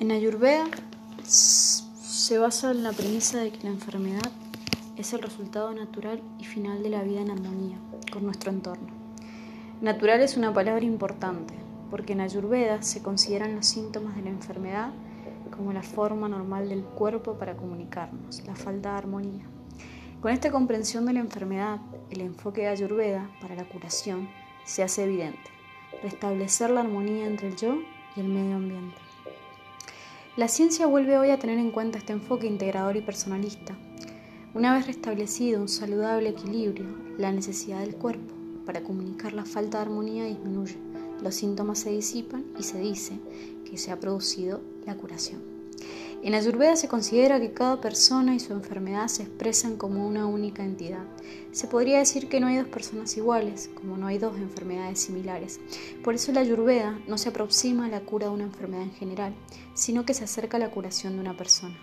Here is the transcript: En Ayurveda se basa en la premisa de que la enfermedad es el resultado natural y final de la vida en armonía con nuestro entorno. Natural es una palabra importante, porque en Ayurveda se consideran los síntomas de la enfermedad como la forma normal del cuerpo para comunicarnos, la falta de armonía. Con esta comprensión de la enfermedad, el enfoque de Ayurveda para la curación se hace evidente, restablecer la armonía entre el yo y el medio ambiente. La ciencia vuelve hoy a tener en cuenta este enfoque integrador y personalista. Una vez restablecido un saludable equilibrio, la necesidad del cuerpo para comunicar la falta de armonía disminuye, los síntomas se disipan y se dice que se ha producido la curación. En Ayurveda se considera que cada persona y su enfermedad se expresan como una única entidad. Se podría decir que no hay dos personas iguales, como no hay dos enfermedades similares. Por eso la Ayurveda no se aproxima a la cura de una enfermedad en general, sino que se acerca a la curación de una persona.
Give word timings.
En 0.00 0.12
Ayurveda 0.12 0.64
se 1.22 2.38
basa 2.38 2.70
en 2.70 2.82
la 2.82 2.92
premisa 2.92 3.40
de 3.40 3.50
que 3.50 3.64
la 3.64 3.68
enfermedad 3.68 4.32
es 4.96 5.12
el 5.12 5.20
resultado 5.20 5.74
natural 5.74 6.22
y 6.38 6.44
final 6.44 6.82
de 6.82 6.88
la 6.88 7.02
vida 7.02 7.20
en 7.20 7.30
armonía 7.30 7.76
con 8.10 8.24
nuestro 8.24 8.50
entorno. 8.50 8.88
Natural 9.82 10.22
es 10.22 10.38
una 10.38 10.54
palabra 10.54 10.86
importante, 10.86 11.52
porque 11.90 12.14
en 12.14 12.22
Ayurveda 12.22 12.80
se 12.80 13.02
consideran 13.02 13.54
los 13.54 13.66
síntomas 13.66 14.16
de 14.16 14.22
la 14.22 14.30
enfermedad 14.30 14.90
como 15.54 15.74
la 15.74 15.82
forma 15.82 16.30
normal 16.30 16.70
del 16.70 16.82
cuerpo 16.82 17.34
para 17.34 17.54
comunicarnos, 17.54 18.42
la 18.46 18.56
falta 18.56 18.92
de 18.92 18.96
armonía. 18.96 19.44
Con 20.22 20.32
esta 20.32 20.50
comprensión 20.50 21.04
de 21.04 21.12
la 21.12 21.20
enfermedad, 21.20 21.78
el 22.08 22.22
enfoque 22.22 22.62
de 22.62 22.68
Ayurveda 22.68 23.30
para 23.42 23.54
la 23.54 23.68
curación 23.68 24.30
se 24.64 24.82
hace 24.82 25.04
evidente, 25.04 25.50
restablecer 26.02 26.70
la 26.70 26.80
armonía 26.80 27.26
entre 27.26 27.48
el 27.48 27.56
yo 27.56 27.74
y 28.16 28.20
el 28.20 28.28
medio 28.28 28.56
ambiente. 28.56 29.09
La 30.36 30.46
ciencia 30.46 30.86
vuelve 30.86 31.18
hoy 31.18 31.30
a 31.30 31.40
tener 31.40 31.58
en 31.58 31.72
cuenta 31.72 31.98
este 31.98 32.12
enfoque 32.12 32.46
integrador 32.46 32.96
y 32.96 33.00
personalista. 33.00 33.76
Una 34.54 34.72
vez 34.72 34.86
restablecido 34.86 35.60
un 35.60 35.68
saludable 35.68 36.28
equilibrio, 36.28 36.86
la 37.18 37.32
necesidad 37.32 37.80
del 37.80 37.96
cuerpo 37.96 38.32
para 38.64 38.82
comunicar 38.82 39.32
la 39.32 39.44
falta 39.44 39.78
de 39.78 39.82
armonía 39.82 40.26
disminuye, 40.26 40.76
los 41.20 41.34
síntomas 41.34 41.80
se 41.80 41.90
disipan 41.90 42.44
y 42.56 42.62
se 42.62 42.78
dice 42.78 43.18
que 43.68 43.76
se 43.76 43.90
ha 43.90 43.98
producido 43.98 44.60
la 44.86 44.94
curación. 44.96 45.59
En 46.22 46.34
Ayurveda 46.34 46.76
se 46.76 46.86
considera 46.86 47.40
que 47.40 47.54
cada 47.54 47.80
persona 47.80 48.34
y 48.34 48.40
su 48.40 48.52
enfermedad 48.52 49.08
se 49.08 49.22
expresan 49.22 49.78
como 49.78 50.06
una 50.06 50.26
única 50.26 50.62
entidad. 50.62 51.02
Se 51.50 51.66
podría 51.66 51.98
decir 51.98 52.28
que 52.28 52.40
no 52.40 52.46
hay 52.46 52.56
dos 52.56 52.68
personas 52.68 53.16
iguales, 53.16 53.70
como 53.74 53.96
no 53.96 54.06
hay 54.06 54.18
dos 54.18 54.36
enfermedades 54.36 55.00
similares. 55.00 55.60
Por 56.04 56.14
eso 56.14 56.30
la 56.32 56.40
Ayurveda 56.40 57.00
no 57.08 57.16
se 57.16 57.30
aproxima 57.30 57.86
a 57.86 57.88
la 57.88 58.00
cura 58.00 58.26
de 58.26 58.34
una 58.34 58.44
enfermedad 58.44 58.82
en 58.82 58.92
general, 58.92 59.34
sino 59.72 60.04
que 60.04 60.12
se 60.12 60.24
acerca 60.24 60.58
a 60.58 60.60
la 60.60 60.70
curación 60.70 61.14
de 61.14 61.20
una 61.20 61.38
persona. 61.38 61.78